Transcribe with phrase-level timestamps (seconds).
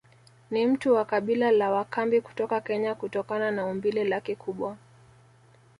[0.51, 4.77] Ni mtu wa kabila la wakambi kutoka Kenya kutokana na umbile lake kubwa